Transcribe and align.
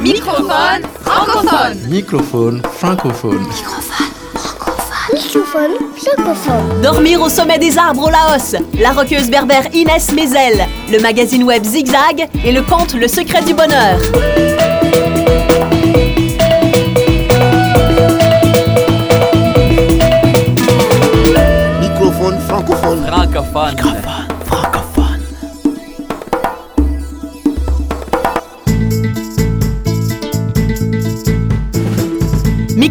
Microphone 0.00 0.82
francophone. 1.02 1.76
Microphone 1.90 2.62
francophone. 2.72 3.46
Microphone 5.12 5.72
francophone. 5.94 6.80
Dormir 6.82 7.20
au 7.20 7.28
sommet 7.28 7.58
des 7.58 7.76
arbres 7.76 8.06
au 8.06 8.10
Laos. 8.10 8.56
La 8.80 8.92
roqueuse 8.92 9.28
berbère 9.30 9.64
Inès 9.74 10.10
Mézel. 10.12 10.66
Le 10.90 11.00
magazine 11.00 11.44
web 11.44 11.64
Zigzag 11.64 12.30
et 12.42 12.50
le 12.52 12.62
conte 12.62 12.94
Le 12.94 13.08
secret 13.08 13.42
du 13.42 13.52
bonheur. 13.52 13.98
Microphone 21.80 22.38
francophone. 22.48 23.04
Francophone. 23.06 23.99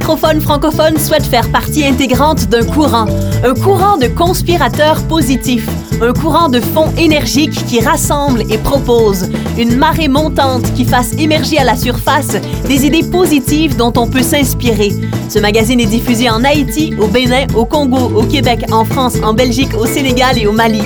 Microphone 0.09 0.41
francophone 0.41 0.97
souhaite 0.97 1.27
faire 1.27 1.51
partie 1.51 1.85
intégrante 1.85 2.47
d'un 2.49 2.63
courant, 2.63 3.05
un 3.43 3.53
courant 3.53 3.95
de 3.95 4.07
conspirateurs 4.07 5.03
positifs, 5.03 5.69
un 6.01 6.13
courant 6.13 6.49
de 6.49 6.59
fond 6.59 6.91
énergique 6.97 7.53
qui 7.67 7.79
rassemble 7.79 8.41
et 8.51 8.57
propose, 8.57 9.29
une 9.55 9.75
marée 9.75 10.07
montante 10.07 10.73
qui 10.73 10.83
fasse 10.83 11.13
émerger 11.19 11.59
à 11.59 11.63
la 11.63 11.75
surface 11.75 12.37
des 12.67 12.87
idées 12.87 13.03
positives 13.03 13.75
dont 13.75 13.93
on 13.97 14.07
peut 14.07 14.23
s'inspirer. 14.23 14.93
Ce 15.29 15.37
magazine 15.37 15.79
est 15.79 15.85
diffusé 15.85 16.27
en 16.27 16.43
Haïti, 16.43 16.95
au 16.99 17.05
Bénin, 17.05 17.45
au 17.53 17.65
Congo, 17.65 18.11
au 18.19 18.23
Québec, 18.23 18.65
en 18.71 18.85
France, 18.85 19.13
en 19.23 19.35
Belgique, 19.35 19.75
au 19.79 19.85
Sénégal 19.85 20.39
et 20.39 20.47
au 20.47 20.53
Mali. 20.53 20.81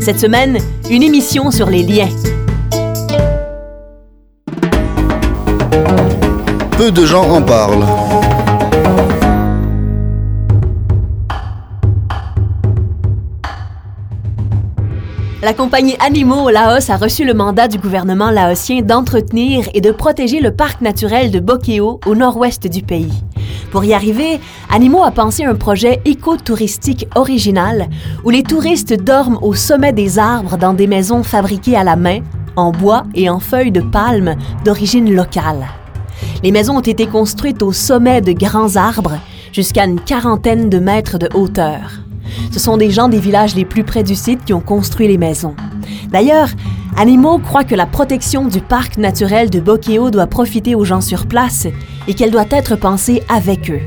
Cette 0.00 0.20
semaine, 0.20 0.56
une 0.88 1.02
émission 1.02 1.50
sur 1.50 1.68
les 1.68 1.82
liens. 1.82 2.08
Peu 6.82 6.90
de 6.90 7.06
gens 7.06 7.30
en 7.30 7.40
parlent. 7.40 7.84
La 15.42 15.54
compagnie 15.54 15.94
Animaux 16.00 16.42
au 16.46 16.50
Laos 16.50 16.90
a 16.90 16.96
reçu 16.96 17.24
le 17.24 17.34
mandat 17.34 17.68
du 17.68 17.78
gouvernement 17.78 18.32
laotien 18.32 18.82
d'entretenir 18.82 19.68
et 19.74 19.80
de 19.80 19.92
protéger 19.92 20.40
le 20.40 20.56
parc 20.56 20.80
naturel 20.80 21.30
de 21.30 21.38
Bokeo 21.38 22.00
au 22.04 22.16
nord-ouest 22.16 22.66
du 22.66 22.82
pays. 22.82 23.22
Pour 23.70 23.84
y 23.84 23.94
arriver, 23.94 24.40
Animaux 24.68 25.04
a 25.04 25.12
pensé 25.12 25.44
un 25.44 25.54
projet 25.54 26.00
écotouristique 26.04 27.06
original 27.14 27.86
où 28.24 28.30
les 28.30 28.42
touristes 28.42 28.94
dorment 29.00 29.38
au 29.40 29.54
sommet 29.54 29.92
des 29.92 30.18
arbres 30.18 30.56
dans 30.56 30.74
des 30.74 30.88
maisons 30.88 31.22
fabriquées 31.22 31.76
à 31.76 31.84
la 31.84 31.94
main, 31.94 32.22
en 32.56 32.72
bois 32.72 33.04
et 33.14 33.30
en 33.30 33.38
feuilles 33.38 33.70
de 33.70 33.82
palme 33.82 34.34
d'origine 34.64 35.14
locale. 35.14 35.68
Les 36.42 36.50
maisons 36.50 36.78
ont 36.78 36.80
été 36.80 37.06
construites 37.06 37.62
au 37.62 37.72
sommet 37.72 38.20
de 38.20 38.32
grands 38.32 38.76
arbres, 38.76 39.18
jusqu'à 39.52 39.84
une 39.84 40.00
quarantaine 40.00 40.68
de 40.68 40.78
mètres 40.78 41.18
de 41.18 41.28
hauteur. 41.34 42.00
Ce 42.50 42.58
sont 42.58 42.76
des 42.76 42.90
gens 42.90 43.08
des 43.08 43.20
villages 43.20 43.54
les 43.54 43.64
plus 43.64 43.84
près 43.84 44.02
du 44.02 44.14
site 44.14 44.44
qui 44.44 44.52
ont 44.52 44.60
construit 44.60 45.06
les 45.06 45.18
maisons. 45.18 45.54
D'ailleurs, 46.10 46.48
Animaux 46.96 47.38
croit 47.38 47.64
que 47.64 47.74
la 47.74 47.86
protection 47.86 48.46
du 48.46 48.60
parc 48.60 48.98
naturel 48.98 49.50
de 49.50 49.60
Bokeo 49.60 50.10
doit 50.10 50.26
profiter 50.26 50.74
aux 50.74 50.84
gens 50.84 51.00
sur 51.00 51.26
place 51.26 51.66
et 52.06 52.14
qu'elle 52.14 52.30
doit 52.30 52.44
être 52.50 52.76
pensée 52.76 53.22
avec 53.28 53.70
eux. 53.70 53.80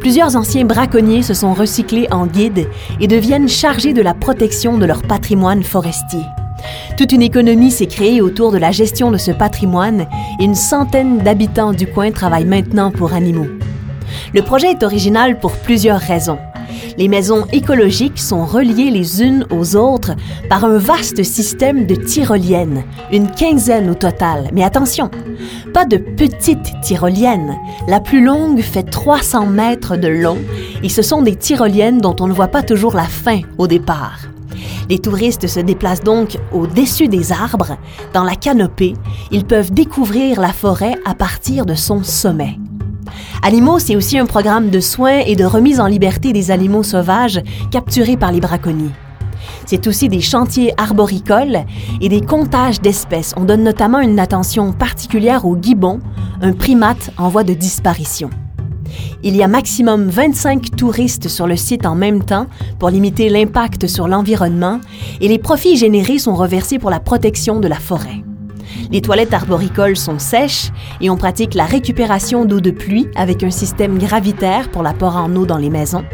Plusieurs 0.00 0.36
anciens 0.36 0.64
braconniers 0.64 1.22
se 1.22 1.34
sont 1.34 1.52
recyclés 1.52 2.08
en 2.10 2.26
guides 2.26 2.68
et 2.98 3.06
deviennent 3.06 3.48
chargés 3.48 3.92
de 3.92 4.02
la 4.02 4.14
protection 4.14 4.78
de 4.78 4.86
leur 4.86 5.02
patrimoine 5.02 5.62
forestier. 5.62 6.24
Toute 6.98 7.12
une 7.12 7.22
économie 7.22 7.70
s'est 7.70 7.86
créée 7.86 8.20
autour 8.20 8.50
de 8.50 8.58
la 8.58 8.72
gestion 8.72 9.12
de 9.12 9.18
ce 9.18 9.30
patrimoine 9.30 10.08
et 10.40 10.44
une 10.44 10.56
centaine 10.56 11.18
d'habitants 11.18 11.72
du 11.72 11.86
coin 11.86 12.10
travaillent 12.10 12.44
maintenant 12.44 12.90
pour 12.90 13.12
Animaux. 13.12 13.46
Le 14.34 14.42
projet 14.42 14.72
est 14.72 14.82
original 14.82 15.38
pour 15.38 15.52
plusieurs 15.52 16.00
raisons. 16.00 16.38
Les 16.96 17.06
maisons 17.06 17.46
écologiques 17.52 18.18
sont 18.18 18.44
reliées 18.44 18.90
les 18.90 19.22
unes 19.22 19.46
aux 19.52 19.76
autres 19.76 20.16
par 20.50 20.64
un 20.64 20.76
vaste 20.76 21.22
système 21.22 21.86
de 21.86 21.94
tyroliennes, 21.94 22.82
une 23.12 23.30
quinzaine 23.30 23.90
au 23.90 23.94
total. 23.94 24.48
Mais 24.52 24.64
attention, 24.64 25.08
pas 25.72 25.84
de 25.84 25.98
petites 25.98 26.80
tyroliennes. 26.82 27.56
La 27.86 28.00
plus 28.00 28.24
longue 28.24 28.60
fait 28.60 28.82
300 28.82 29.46
mètres 29.46 29.96
de 29.96 30.08
long 30.08 30.38
et 30.82 30.88
ce 30.88 31.02
sont 31.02 31.22
des 31.22 31.36
tyroliennes 31.36 32.00
dont 32.00 32.16
on 32.18 32.26
ne 32.26 32.32
voit 32.32 32.48
pas 32.48 32.64
toujours 32.64 32.96
la 32.96 33.04
fin 33.04 33.42
au 33.56 33.68
départ. 33.68 34.18
Les 34.88 34.98
touristes 34.98 35.46
se 35.46 35.60
déplacent 35.60 36.02
donc 36.02 36.38
au-dessus 36.52 37.08
des 37.08 37.32
arbres. 37.32 37.76
Dans 38.14 38.24
la 38.24 38.36
canopée, 38.36 38.94
ils 39.30 39.44
peuvent 39.44 39.72
découvrir 39.72 40.40
la 40.40 40.52
forêt 40.52 40.94
à 41.04 41.14
partir 41.14 41.66
de 41.66 41.74
son 41.74 42.02
sommet. 42.02 42.58
Animaux, 43.42 43.78
c'est 43.78 43.96
aussi 43.96 44.18
un 44.18 44.26
programme 44.26 44.70
de 44.70 44.80
soins 44.80 45.20
et 45.26 45.36
de 45.36 45.44
remise 45.44 45.80
en 45.80 45.86
liberté 45.86 46.32
des 46.32 46.50
animaux 46.50 46.82
sauvages 46.82 47.40
capturés 47.70 48.16
par 48.16 48.32
les 48.32 48.40
braconniers. 48.40 48.92
C'est 49.66 49.86
aussi 49.86 50.08
des 50.08 50.20
chantiers 50.20 50.72
arboricoles 50.78 51.64
et 52.00 52.08
des 52.08 52.22
comptages 52.22 52.80
d'espèces. 52.80 53.34
On 53.36 53.44
donne 53.44 53.62
notamment 53.62 54.00
une 54.00 54.18
attention 54.18 54.72
particulière 54.72 55.44
au 55.44 55.56
gibbon, 55.60 56.00
un 56.40 56.52
primate 56.52 57.10
en 57.18 57.28
voie 57.28 57.44
de 57.44 57.54
disparition. 57.54 58.30
Il 59.22 59.36
y 59.36 59.42
a 59.42 59.48
maximum 59.48 60.08
25 60.08 60.76
touristes 60.76 61.28
sur 61.28 61.46
le 61.46 61.56
site 61.56 61.86
en 61.86 61.94
même 61.94 62.24
temps 62.24 62.46
pour 62.78 62.90
limiter 62.90 63.28
l'impact 63.28 63.86
sur 63.86 64.08
l'environnement 64.08 64.80
et 65.20 65.28
les 65.28 65.38
profits 65.38 65.76
générés 65.76 66.18
sont 66.18 66.34
reversés 66.34 66.78
pour 66.78 66.90
la 66.90 67.00
protection 67.00 67.60
de 67.60 67.68
la 67.68 67.76
forêt. 67.76 68.22
Les 68.90 69.00
toilettes 69.00 69.34
arboricoles 69.34 69.96
sont 69.96 70.18
sèches 70.18 70.70
et 71.00 71.10
on 71.10 71.16
pratique 71.16 71.54
la 71.54 71.64
récupération 71.64 72.44
d'eau 72.44 72.60
de 72.60 72.70
pluie 72.70 73.06
avec 73.16 73.42
un 73.42 73.50
système 73.50 73.98
gravitaire 73.98 74.70
pour 74.70 74.82
l'apport 74.82 75.16
en 75.16 75.34
eau 75.36 75.46
dans 75.46 75.58
les 75.58 75.70
maisons. 75.70 76.04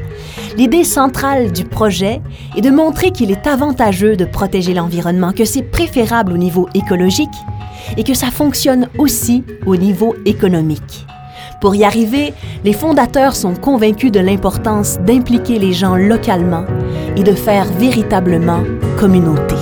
L'idée 0.56 0.85
centrale 0.85 1.53
du 1.53 1.65
projet 1.65 2.21
est 2.56 2.61
de 2.61 2.71
montrer 2.71 3.11
qu'il 3.11 3.31
est 3.31 3.47
avantageux 3.47 4.17
de 4.17 4.25
protéger 4.25 4.75
l'environnement, 4.75 5.33
que 5.33 5.45
c'est 5.45 5.62
préférable 5.62 6.33
au 6.33 6.39
niveau 6.39 6.69
écologique 6.75 7.29
et 7.97 8.05
que 8.05 8.15
ça 8.15 8.31
fonctionne 8.31 8.89
aussi 8.99 9.45
au 9.67 9.77
niveau 9.77 10.15
économique. 10.25 11.06
Pour 11.65 11.75
y 11.75 11.83
arriver, 11.83 12.35
les 12.63 12.75
fondateurs 12.75 13.35
sont 13.35 13.55
convaincus 13.55 14.13
de 14.13 14.21
l'importance 14.21 14.99
d'impliquer 14.99 15.59
les 15.59 15.73
gens 15.73 15.97
localement 15.97 16.67
et 17.17 17.23
de 17.23 17.33
faire 17.33 17.65
véritablement 17.65 18.63
communauté. 18.99 19.54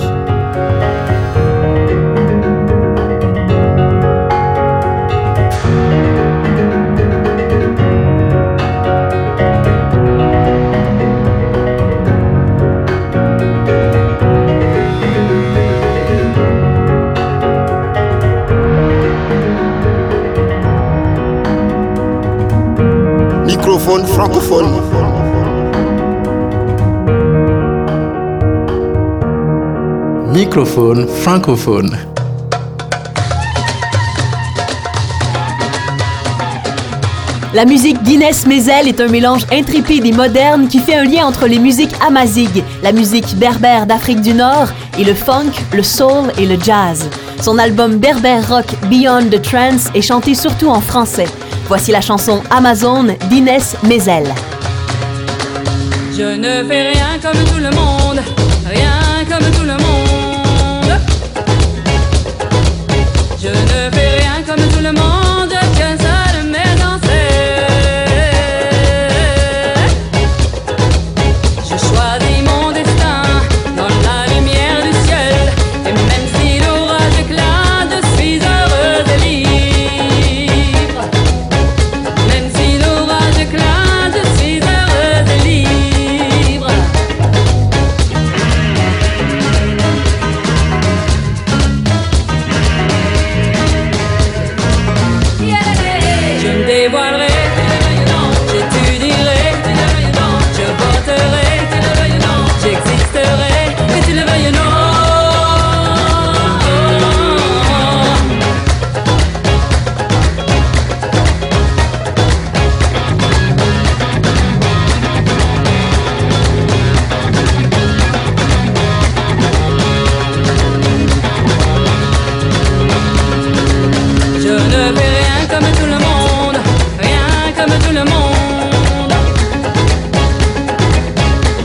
Microphone 23.93 24.07
francophone. 24.07 24.81
Microphone 30.33 31.07
francophone. 31.07 31.97
La 37.53 37.65
musique 37.65 38.01
d'Inès 38.01 38.47
Mézel 38.47 38.87
est 38.87 38.99
un 38.99 39.09
mélange 39.09 39.45
intrépide 39.51 40.07
et 40.07 40.11
moderne 40.11 40.67
qui 40.67 40.79
fait 40.79 40.95
un 40.95 41.03
lien 41.03 41.27
entre 41.27 41.45
les 41.45 41.59
musiques 41.59 41.93
amazigh, 42.03 42.63
la 42.81 42.93
musique 42.93 43.35
berbère 43.35 43.85
d'Afrique 43.85 44.21
du 44.21 44.33
Nord, 44.33 44.69
et 44.97 45.03
le 45.03 45.13
funk, 45.13 45.51
le 45.71 45.83
soul 45.83 46.31
et 46.39 46.47
le 46.47 46.59
jazz. 46.59 47.07
Son 47.43 47.59
album 47.59 47.97
berbère 47.97 48.49
rock 48.49 48.65
Beyond 48.89 49.29
the 49.29 49.39
Trance 49.39 49.89
est 49.93 50.01
chanté 50.01 50.33
surtout 50.33 50.69
en 50.69 50.81
français. 50.81 51.27
Voici 51.75 51.91
la 51.91 52.01
chanson 52.01 52.43
Amazon 52.51 53.07
d'Inès 53.31 53.75
Mézel. 53.81 54.25
Je 56.15 56.35
ne 56.37 56.63
fais 56.67 56.91
rien 56.91 57.17
comme 57.19 57.43
tout 57.45 57.57
le 57.57 57.71
monde, 57.71 58.02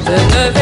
de 0.08 0.57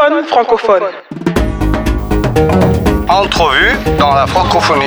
Microphone 0.00 0.24
francophone. 0.24 0.82
Entrevue 3.06 3.98
dans 3.98 4.14
la 4.14 4.26
francophonie. 4.26 4.86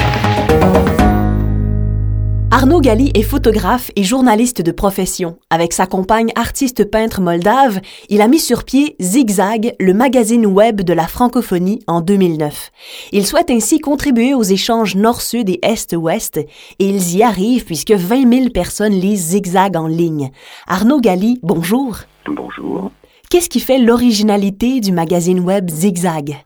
Arnaud 2.49 2.81
Gali 2.81 3.11
est 3.13 3.21
photographe 3.21 3.91
et 3.95 4.03
journaliste 4.03 4.63
de 4.63 4.71
profession. 4.71 5.37
Avec 5.51 5.73
sa 5.73 5.85
compagne 5.85 6.31
artiste 6.35 6.89
peintre 6.89 7.21
moldave, 7.21 7.79
il 8.09 8.21
a 8.21 8.27
mis 8.27 8.39
sur 8.39 8.63
pied 8.63 8.95
Zigzag, 8.99 9.75
le 9.79 9.93
magazine 9.93 10.47
web 10.47 10.81
de 10.81 10.93
la 10.93 11.05
francophonie 11.05 11.83
en 11.85 12.01
2009. 12.01 12.71
Il 13.11 13.27
souhaite 13.27 13.51
ainsi 13.51 13.79
contribuer 13.79 14.33
aux 14.33 14.41
échanges 14.41 14.95
nord-sud 14.95 15.47
et 15.47 15.59
est-ouest, 15.61 16.37
et 16.37 16.47
ils 16.79 17.15
y 17.15 17.21
arrivent 17.21 17.65
puisque 17.65 17.91
20 17.91 18.33
000 18.33 18.49
personnes 18.49 18.93
lisent 18.93 19.27
Zigzag 19.27 19.77
en 19.77 19.85
ligne. 19.85 20.31
Arnaud 20.65 21.01
Gali, 21.01 21.39
bonjour. 21.43 21.97
Bonjour. 22.25 22.89
Qu'est-ce 23.33 23.49
qui 23.49 23.61
fait 23.61 23.79
l'originalité 23.79 24.79
du 24.79 24.91
magazine 24.91 25.39
web 25.39 25.67
Zigzag? 25.67 26.43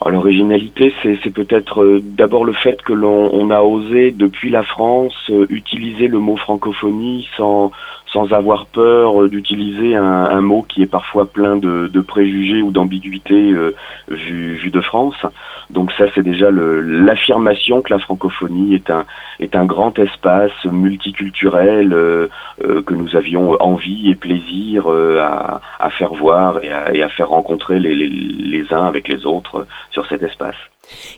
Alors, 0.00 0.24
L'originalité, 0.24 0.92
c'est 1.00 1.30
peut-être 1.30 1.84
euh, 1.84 2.02
d'abord 2.02 2.44
le 2.44 2.52
fait 2.52 2.82
que 2.82 2.92
l'on 2.92 3.30
on 3.32 3.50
a 3.50 3.60
osé, 3.60 4.10
depuis 4.10 4.50
la 4.50 4.64
France, 4.64 5.14
euh, 5.30 5.46
utiliser 5.50 6.08
le 6.08 6.18
mot 6.18 6.36
francophonie 6.36 7.28
sans, 7.36 7.70
sans 8.12 8.32
avoir 8.32 8.66
peur 8.66 9.22
euh, 9.22 9.28
d'utiliser 9.28 9.96
un, 9.96 10.02
un 10.04 10.40
mot 10.40 10.62
qui 10.68 10.82
est 10.82 10.86
parfois 10.86 11.26
plein 11.26 11.56
de, 11.56 11.88
de 11.88 12.00
préjugés 12.00 12.62
ou 12.62 12.70
d'ambiguïté 12.70 13.52
euh, 13.52 13.74
vu, 14.08 14.54
vu 14.54 14.70
de 14.70 14.80
France. 14.80 15.16
Donc 15.70 15.90
ça, 15.98 16.04
c'est 16.14 16.22
déjà 16.22 16.48
l'affirmation 16.50 17.82
que 17.82 17.92
la 17.92 17.98
francophonie 17.98 18.74
est 18.74 18.90
un, 18.90 19.04
est 19.40 19.56
un 19.56 19.64
grand 19.64 19.98
espace 19.98 20.64
multiculturel 20.64 21.92
euh, 21.92 22.28
euh, 22.64 22.82
que 22.82 22.94
nous 22.94 23.16
avions 23.16 23.60
envie 23.60 24.10
et 24.10 24.14
plaisir 24.14 24.84
euh, 24.86 25.18
à, 25.20 25.60
à 25.80 25.90
faire 25.90 26.14
voir 26.14 26.62
et 26.62 26.70
à, 26.70 26.94
et 26.94 27.02
à 27.02 27.08
faire 27.08 27.28
rencontrer 27.28 27.80
les, 27.80 27.94
les, 27.94 28.08
les 28.08 28.72
uns 28.72 28.86
avec 28.86 29.08
les 29.08 29.26
autres 29.26 29.66
sur 29.90 30.06
cet 30.06 30.22
espace. 30.22 30.56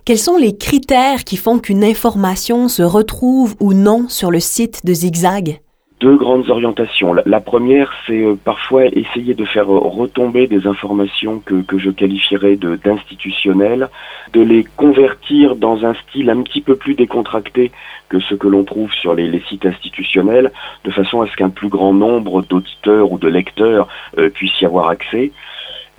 Quels 0.07 0.19
sont 0.19 0.39
les 0.39 0.57
critères 0.57 1.25
qui 1.25 1.37
font 1.37 1.59
qu'une 1.59 1.85
information 1.85 2.69
se 2.69 2.83
retrouve 2.83 3.55
ou 3.61 3.75
non 3.75 4.09
sur 4.09 4.31
le 4.31 4.41
site 4.41 4.87
de 4.87 4.95
Zigzag? 4.95 5.61
Deux 6.01 6.17
grandes 6.17 6.49
orientations. 6.49 7.13
La, 7.13 7.41
première, 7.41 7.93
c'est 8.07 8.23
euh, 8.23 8.37
parfois 8.37 8.87
essayer 8.87 9.35
de 9.35 9.45
faire 9.45 9.73
euh, 9.73 9.79
retomber 9.79 10.47
des 10.47 10.67
informations 10.67 11.41
que, 11.41 11.63
que 11.63 11.79
je 11.79 11.91
qualifierais 11.91 12.57
de 12.57 12.77
d'institutionnelles, 12.77 13.89
de 14.33 14.41
les 14.41 14.65
convertir 14.77 15.57
dans 15.57 15.85
un 15.85 15.95
style 15.95 16.31
un 16.31 16.43
petit 16.43 16.61
peu 16.61 16.77
plus 16.77 16.95
décontracté 16.95 17.73
que 18.09 18.21
ce 18.21 18.35
que 18.35 18.47
l'on 18.47 18.65
trouve 18.65 18.93
sur 18.93 19.15
les, 19.15 19.27
les 19.27 19.43
sites 19.49 19.67
institutionnels, 19.67 20.53
de 20.85 20.91
façon 20.91 21.21
à 21.21 21.27
ce 21.27 21.37
qu'un 21.37 21.51
plus 21.51 21.69
grand 21.69 21.93
nombre 21.93 22.43
d'auditeurs 22.43 23.11
ou 23.11 23.19
de 23.19 23.29
lecteurs 23.29 23.89
euh, 24.19 24.31
puissent 24.31 24.61
y 24.61 24.67
avoir 24.67 24.89
accès. 24.89 25.33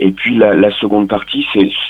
Et 0.01 0.11
puis 0.11 0.37
la, 0.37 0.55
la 0.55 0.71
seconde 0.71 1.09
partie, 1.09 1.45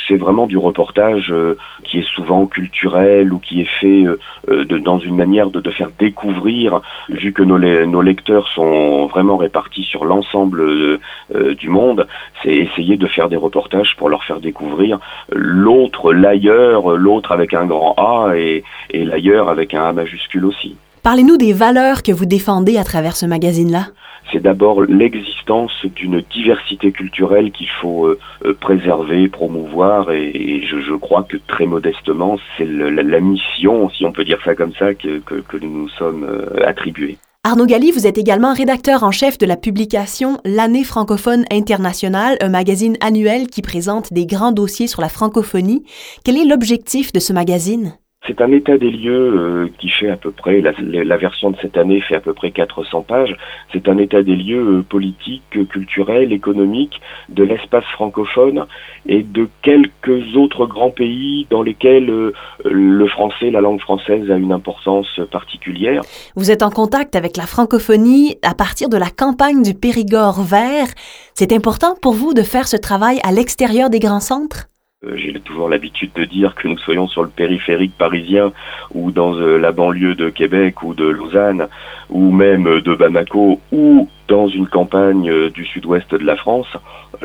c'est 0.08 0.18
vraiment 0.18 0.48
du 0.48 0.58
reportage 0.58 1.32
euh, 1.32 1.56
qui 1.84 2.00
est 2.00 2.08
souvent 2.16 2.48
culturel 2.48 3.32
ou 3.32 3.38
qui 3.38 3.62
est 3.62 3.70
fait 3.80 4.04
euh, 4.04 4.20
euh, 4.50 4.66
de, 4.66 4.80
dans 4.80 4.98
une 4.98 5.16
manière 5.16 5.52
de, 5.52 5.62
de 5.62 5.70
faire 5.70 5.92
découvrir, 6.00 6.82
vu 7.10 7.32
que 7.34 7.44
nos, 7.44 7.60
nos 7.60 8.02
lecteurs 8.02 8.48
sont 8.50 9.06
vraiment 9.06 9.38
répartis 9.38 9.84
sur 9.84 10.06
l'ensemble 10.06 10.62
euh, 10.62 11.00
euh, 11.36 11.54
du 11.54 11.70
monde, 11.70 12.08
c'est 12.42 12.56
essayer 12.56 12.98
de 12.98 13.06
faire 13.06 13.30
des 13.30 13.36
reportages 13.36 13.96
pour 13.96 14.10
leur 14.10 14.24
faire 14.24 14.40
découvrir 14.40 15.00
l'autre, 15.32 16.12
l'ailleurs, 16.12 16.98
l'autre 16.98 17.32
avec 17.32 17.54
un 17.54 17.68
grand 17.68 17.94
A 17.98 18.36
et, 18.36 18.64
et 18.90 19.06
l'ailleurs 19.06 19.50
avec 19.50 19.76
un 19.76 19.84
A 19.84 19.94
majuscule 19.94 20.46
aussi. 20.46 20.76
Parlez-nous 21.04 21.38
des 21.38 21.54
valeurs 21.54 22.04
que 22.04 22.12
vous 22.12 22.26
défendez 22.26 22.78
à 22.78 22.84
travers 22.84 23.16
ce 23.16 23.26
magazine-là. 23.26 23.88
c'est 24.32 24.42
d'abord 24.42 24.84
l'existence 24.84 25.72
d'une 25.96 26.22
diversité 26.32 26.92
culturelle 26.92 27.52
qu'il 27.52 27.70
faut 27.82 28.06
euh, 28.06 28.20
euh, 28.46 28.54
préserver, 28.54 29.28
promouvoir, 29.28 30.12
et, 30.12 30.30
et 30.30 30.68
je, 30.68 30.80
je 30.82 30.94
crois 30.94 31.24
que 31.24 31.38
très 31.48 31.66
modestement, 31.66 32.38
c'est 32.58 32.66
la, 32.66 32.92
la 32.92 33.20
mission, 33.20 33.90
si 33.90 34.06
on 34.06 34.12
peut 34.12 34.26
dire 34.26 34.40
ça 34.44 34.56
comme 34.56 34.74
ça, 34.78 34.94
que, 34.94 35.20
que, 35.20 35.36
que 35.36 35.58
nous 35.58 35.84
nous 35.84 35.90
sommes 35.90 36.24
euh, 36.24 36.68
attribués. 36.68 37.18
Arnaud 37.46 37.66
Gali, 37.66 37.92
vous 37.92 38.06
êtes 38.06 38.18
également 38.18 38.54
rédacteur 38.54 39.04
en 39.04 39.12
chef 39.12 39.38
de 39.38 39.46
la 39.46 39.56
publication 39.56 40.38
L'année 40.44 40.84
francophone 40.84 41.46
internationale, 41.52 42.38
un 42.42 42.50
magazine 42.50 42.98
annuel 43.02 43.48
qui 43.48 43.62
présente 43.62 44.12
des 44.12 44.26
grands 44.26 44.52
dossiers 44.52 44.88
sur 44.88 45.02
la 45.02 45.10
francophonie. 45.10 45.86
Quel 46.26 46.38
est 46.38 46.46
l'objectif 46.46 47.14
de 47.14 47.20
ce 47.20 47.32
magazine? 47.32 47.94
C'est 48.30 48.42
un 48.42 48.52
état 48.52 48.78
des 48.78 48.92
lieux 48.92 49.34
euh, 49.36 49.70
qui 49.80 49.90
fait 49.90 50.12
à 50.12 50.16
peu 50.16 50.30
près, 50.30 50.62
la, 50.62 51.18
version 51.18 51.50
de 51.50 51.58
cette 51.64 51.78
année 51.78 52.00
fait 52.00 52.14
à 52.14 52.20
peu 52.20 52.34
près 52.34 52.52
400 52.52 53.02
pages. 53.02 53.36
C'est 53.74 53.90
un 53.90 53.98
état 53.98 54.22
des 54.22 54.36
lieux 54.36 54.62
euh, 54.62 54.82
politique, 54.84 55.42
culturel, 55.68 56.32
économique 56.32 57.02
de 57.30 57.44
l'espace 57.44 57.86
francophone 57.86 58.68
et 59.08 59.24
de 59.24 59.50
quelques 59.64 60.36
autres 60.36 60.68
grands 60.68 60.92
pays 60.92 61.48
dans 61.50 61.64
lesquels 61.64 62.12
euh, 62.12 62.34
le 62.66 63.08
français, 63.08 63.50
la 63.50 63.62
langue 63.62 63.82
française 63.82 64.30
a 64.30 64.36
une 64.36 64.52
importance 64.52 65.20
particulière. 65.32 66.04
Vous 66.36 66.52
êtes 66.52 66.62
en 66.62 66.70
contact 66.70 67.16
avec 67.16 67.36
la 67.36 67.48
francophonie 67.48 68.38
à 68.44 68.54
partir 68.54 68.90
de 68.90 68.98
la 68.98 69.10
campagne 69.10 69.64
du 69.64 69.74
Périgord 69.74 70.44
vert. 70.44 70.90
C'est 71.34 71.52
important 71.52 71.96
pour 72.00 72.14
vous 72.14 72.36
de 72.36 72.44
faire 72.44 72.68
ce 72.68 72.78
travail 72.78 73.20
à 73.24 73.32
l'extérieur 73.32 73.90
des 73.90 74.00
grands 74.00 74.20
centres? 74.20 74.68
Euh, 75.06 75.16
J'ai 75.16 75.40
toujours 75.40 75.70
l'habitude 75.70 76.12
de 76.16 76.26
dire 76.26 76.56
que 76.56 76.68
nous 76.68 76.78
soyons 76.78 77.08
sur 77.08 77.24
le 77.24 77.30
périphérique 77.30 77.98
parisien 77.98 78.52
ou 78.94 79.12
dans 79.12 79.34
euh, 79.34 79.58
la 79.58 79.72
banlieue 79.72 80.14
de 80.14 80.30
Québec 80.30 80.84
ou 80.84 80.94
de 80.94 81.06
Lausanne 81.06 81.70
ou 82.10 82.32
même 82.32 82.82
de 82.82 82.96
Bamako 82.96 83.62
ou 83.72 84.10
dans 84.30 84.48
une 84.48 84.68
campagne 84.68 85.30
euh, 85.30 85.50
du 85.50 85.66
sud-ouest 85.66 86.10
de 86.14 86.24
la 86.26 86.36
France, 86.36 86.68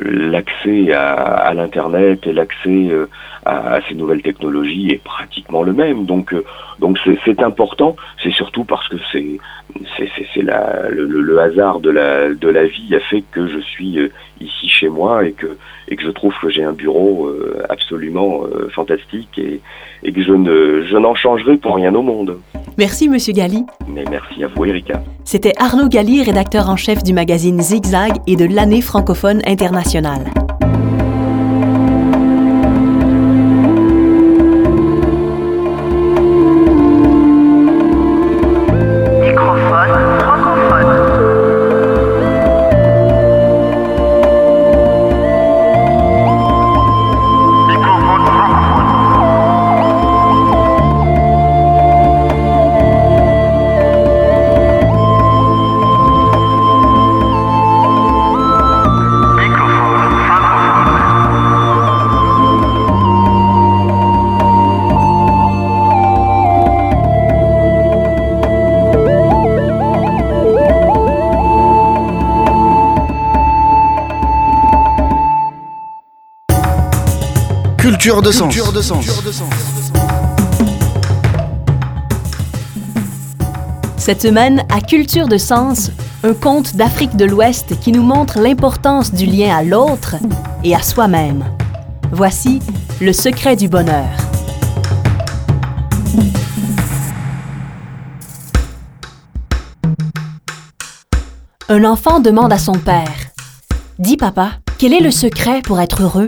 l'accès 0.01 0.93
à, 0.93 1.13
à 1.13 1.55
l'internet 1.55 2.27
et 2.27 2.33
l'accès 2.33 2.89
euh, 2.91 3.07
à, 3.45 3.75
à 3.75 3.81
ces 3.89 3.95
nouvelles 3.95 4.23
technologies 4.23 4.91
est 4.91 5.03
pratiquement 5.05 5.63
le 5.63 5.73
même. 5.73 6.07
Donc, 6.07 6.33
euh, 6.33 6.45
donc 6.81 6.99
c'est- 7.05 7.19
important. 7.43 7.95
C'est 8.23 8.33
surtout 8.33 8.65
parce 8.65 8.89
que 8.89 8.97
c'est 9.13 9.39
le, 10.43 11.05
le- 11.07 11.39
hasard 11.41 11.81
de 11.81 11.91
la 11.91 12.33
de 12.33 12.49
la 12.49 12.65
vie 12.67 12.95
a 12.95 13.01
fait 13.01 13.23
que 13.33 13.47
je 13.49 13.59
suis 13.59 13.99
euh, 13.99 14.09
ici 14.41 14.69
chez 14.69 14.89
moi 14.89 15.25
et 15.27 15.33
que 15.33 15.57
et 15.89 15.97
que 15.97 16.03
je 16.05 16.11
trouve 16.11 16.33
que 16.41 16.49
j'ai 16.49 16.63
un 16.65 16.73
bureau 16.73 17.27
euh, 17.27 17.63
absolument 17.69 18.43
euh, 18.45 18.69
fantastique 18.71 19.37
et, 19.39 19.61
et 20.03 20.13
que 20.13 20.23
je 20.23 20.33
ne 20.33 20.83
je 20.91 20.97
n'en 20.97 21.15
changerai 21.15 21.57
pour 21.57 21.75
rien 21.77 21.95
au 21.95 22.03
monde. 22.03 22.39
Merci, 22.79 23.09
Monsieur 23.09 23.33
Galli. 23.33 23.65
Mais 23.89 24.05
merci 24.11 24.43
à 24.43 24.49
vous, 24.49 24.65
Erika. 24.65 25.03
C'était 25.25 25.53
Arnaud 25.59 25.89
Galli, 25.89 26.23
rédacteur 26.23 26.69
en 26.69 26.77
chef 26.77 26.94
du 27.03 27.13
magazine 27.13 27.61
Zigzag 27.61 28.13
et 28.27 28.37
de 28.37 28.45
l'année 28.45 28.83
francophone 28.83 29.41
internationale. 29.47 30.44
Culture 78.05 78.21
de 78.21 78.33
sens. 78.33 78.55
Cette 83.97 84.21
semaine, 84.21 84.63
à 84.71 84.83
Culture 84.83 85.27
de 85.27 85.39
Sens, 85.39 85.91
un 86.23 86.35
conte 86.35 86.77
d'Afrique 86.77 87.17
de 87.17 87.25
l'Ouest 87.25 87.81
qui 87.81 87.93
nous 87.93 88.03
montre 88.03 88.41
l'importance 88.41 89.15
du 89.15 89.25
lien 89.25 89.57
à 89.57 89.63
l'autre 89.63 90.17
et 90.65 90.75
à 90.75 90.83
soi-même. 90.83 91.47
Voici 92.13 92.61
Le 93.01 93.15
secret 93.15 93.57
du 93.57 93.69
bonheur. 93.69 94.11
Un 101.71 101.85
enfant 101.85 102.21
demande 102.21 102.53
à 102.53 102.59
son 102.59 102.75
père 102.75 103.31
Dis 103.99 104.19
papa, 104.19 104.51
quel 104.77 104.93
est 104.93 105.01
le 105.01 105.11
secret 105.11 105.63
pour 105.63 105.81
être 105.81 106.03
heureux? 106.03 106.27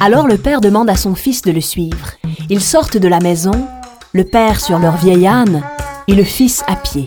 Alors 0.00 0.26
le 0.26 0.38
père 0.38 0.60
demande 0.60 0.90
à 0.90 0.96
son 0.96 1.14
fils 1.14 1.42
de 1.42 1.52
le 1.52 1.60
suivre. 1.60 2.12
Ils 2.50 2.60
sortent 2.60 2.96
de 2.96 3.08
la 3.08 3.20
maison, 3.20 3.66
le 4.12 4.24
père 4.24 4.60
sur 4.60 4.78
leur 4.78 4.96
vieil 4.96 5.26
âne 5.26 5.62
et 6.08 6.14
le 6.14 6.24
fils 6.24 6.64
à 6.66 6.76
pied. 6.76 7.06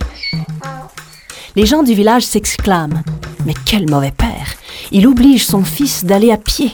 Les 1.55 1.65
gens 1.65 1.83
du 1.83 1.93
village 1.93 2.25
s'exclament 2.25 3.03
Mais 3.45 3.53
quel 3.65 3.89
mauvais 3.89 4.11
père 4.11 4.55
Il 4.91 5.07
oblige 5.07 5.45
son 5.45 5.63
fils 5.63 6.03
d'aller 6.05 6.31
à 6.31 6.37
pied. 6.37 6.71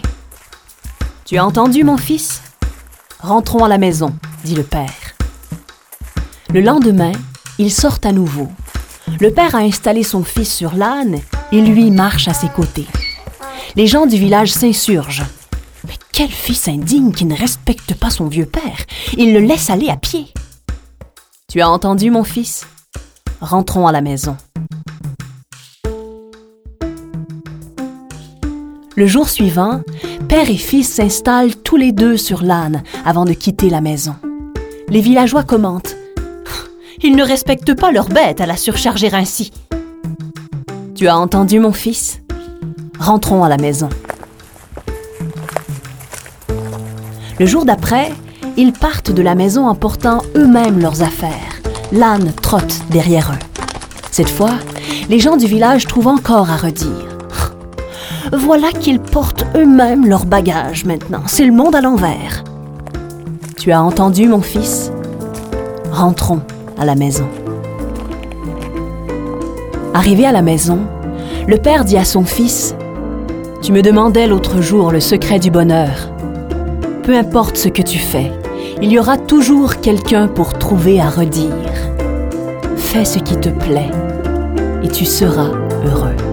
Tu 1.26 1.38
as 1.38 1.46
entendu, 1.46 1.84
mon 1.84 1.98
fils? 1.98 2.42
Rentrons 3.20 3.64
à 3.64 3.68
la 3.68 3.78
maison, 3.78 4.16
dit 4.44 4.56
le 4.56 4.64
père. 4.64 5.16
Le 6.54 6.62
lendemain, 6.62 7.14
ils 7.60 7.72
sortent 7.72 8.06
à 8.06 8.12
nouveau. 8.12 8.50
Le 9.20 9.32
père 9.32 9.56
a 9.56 9.60
installé 9.60 10.04
son 10.04 10.24
fils 10.24 10.54
sur 10.54 10.74
l'âne 10.74 11.20
et 11.52 11.62
lui 11.62 11.92
marche 11.92 12.28
à 12.28 12.34
ses 12.34 12.50
côtés. 12.50 12.88
Les 13.76 13.88
gens 13.88 14.06
du 14.06 14.18
village 14.18 14.52
s'insurgent. 14.52 15.26
Quel 16.14 16.30
fils 16.30 16.68
indigne 16.68 17.12
qui 17.12 17.26
ne 17.26 17.36
respecte 17.36 17.94
pas 17.94 18.10
son 18.10 18.28
vieux 18.28 18.46
père 18.46 18.86
Il 19.18 19.34
le 19.34 19.40
laisse 19.40 19.70
aller 19.70 19.90
à 19.90 19.96
pied. 19.96 20.28
Tu 21.48 21.62
as 21.62 21.70
entendu, 21.70 22.12
mon 22.12 22.24
fils? 22.24 22.68
Rentrons 23.40 23.88
à 23.88 23.92
la 23.92 24.02
maison. 24.02 24.36
Le 28.96 29.08
jour 29.08 29.30
suivant, 29.30 29.82
père 30.28 30.50
et 30.50 30.58
fils 30.58 30.90
s'installent 30.90 31.56
tous 31.56 31.78
les 31.78 31.94
deux 31.94 32.18
sur 32.18 32.44
l'âne 32.44 32.84
avant 33.06 33.26
de 33.26 33.34
quitter 33.34 33.70
la 33.70 33.82
maison. 33.82 34.16
Les 34.90 35.02
villageois 35.02 35.44
commentent. 35.44 35.96
Ils 37.02 37.16
ne 37.16 37.24
respectent 37.24 37.74
pas 37.74 37.92
leur 37.92 38.10
bête 38.10 38.42
à 38.42 38.46
la 38.46 38.58
surcharger 38.58 39.14
ainsi. 39.14 39.52
Tu 40.94 41.08
as 41.08 41.18
entendu, 41.18 41.60
mon 41.60 41.72
fils? 41.72 42.22
Rentrons 43.00 43.44
à 43.44 43.50
la 43.50 43.58
maison. 43.58 43.90
Le 47.42 47.48
jour 47.48 47.66
d'après, 47.66 48.12
ils 48.56 48.72
partent 48.72 49.10
de 49.10 49.24
la 49.24 49.34
maison 49.34 49.68
en 49.68 49.74
portant 49.74 50.22
eux-mêmes 50.36 50.80
leurs 50.80 51.02
affaires. 51.02 51.60
L'âne 51.92 52.32
trotte 52.40 52.84
derrière 52.92 53.32
eux. 53.32 53.46
Cette 54.12 54.30
fois, 54.30 54.52
les 55.10 55.18
gens 55.18 55.38
du 55.38 55.48
village 55.48 55.88
trouvent 55.88 56.10
encore 56.10 56.52
à 56.52 56.56
redire. 56.56 57.18
Voilà 58.32 58.72
qu'ils 58.72 59.00
portent 59.00 59.44
eux-mêmes 59.56 60.08
leurs 60.08 60.28
bagages 60.28 60.86
maintenant. 60.86 61.24
C'est 61.26 61.46
le 61.46 61.52
monde 61.52 61.74
à 61.74 61.82
l'envers. 61.82 62.44
Tu 63.60 63.72
as 63.72 63.82
entendu, 63.82 64.28
mon 64.28 64.42
fils? 64.42 64.92
Rentrons 65.92 66.42
à 66.78 66.86
la 66.86 66.94
maison. 66.94 67.28
Arrivé 69.96 70.28
à 70.28 70.32
la 70.32 70.44
maison, 70.44 70.78
le 71.48 71.58
père 71.58 71.86
dit 71.86 71.98
à 71.98 72.06
son 72.06 72.24
fils 72.24 72.76
Tu 73.64 73.72
me 73.72 73.82
demandais 73.82 74.28
l'autre 74.28 74.62
jour 74.62 74.92
le 74.92 75.00
secret 75.00 75.40
du 75.40 75.50
bonheur. 75.50 76.12
Peu 77.04 77.16
importe 77.18 77.58
ce 77.58 77.68
que 77.68 77.82
tu 77.82 77.98
fais, 77.98 78.32
il 78.80 78.92
y 78.92 79.00
aura 79.00 79.18
toujours 79.18 79.78
quelqu'un 79.78 80.28
pour 80.28 80.54
trouver 80.54 81.02
à 81.02 81.10
redire. 81.10 81.50
Fais 82.76 83.06
ce 83.06 83.18
qui 83.18 83.36
te 83.38 83.50
plaît 83.50 83.90
et 84.84 84.88
tu 84.88 85.06
seras 85.06 85.50
heureux. 85.84 86.31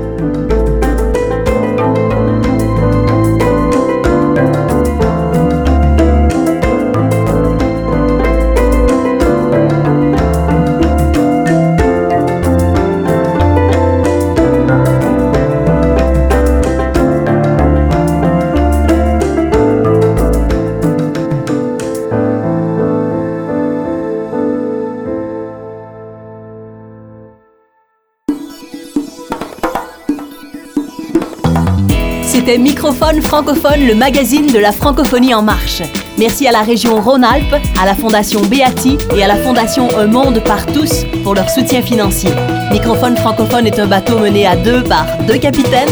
C'était 32.38 32.56
Microphone 32.56 33.20
francophone, 33.20 33.84
le 33.84 33.96
magazine 33.96 34.46
de 34.46 34.60
la 34.60 34.70
francophonie 34.70 35.34
en 35.34 35.42
marche. 35.42 35.82
Merci 36.18 36.46
à 36.46 36.52
la 36.52 36.62
région 36.62 37.00
Rhône-Alpes, 37.00 37.56
à 37.76 37.84
la 37.84 37.96
Fondation 37.96 38.40
Beati 38.42 38.96
et 39.16 39.24
à 39.24 39.26
la 39.26 39.34
Fondation 39.34 39.88
Un 39.98 40.06
Monde 40.06 40.40
par 40.44 40.64
tous 40.66 41.04
pour 41.24 41.34
leur 41.34 41.50
soutien 41.50 41.82
financier. 41.82 42.30
Microphone 42.70 43.16
francophone 43.16 43.66
est 43.66 43.80
un 43.80 43.88
bateau 43.88 44.20
mené 44.20 44.46
à 44.46 44.54
deux 44.54 44.84
par 44.84 45.04
deux 45.26 45.38
capitaines, 45.38 45.88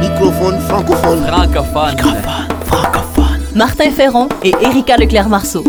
Microphone 0.00 0.58
francophone. 0.62 1.24
Francophone. 1.28 1.96
Francophone. 2.64 3.40
Martin 3.54 3.92
Ferron 3.92 4.28
et 4.42 4.52
Erika 4.62 4.96
Leclerc-Marceau. 4.96 5.62